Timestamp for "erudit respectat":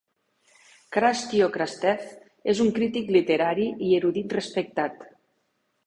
4.01-5.11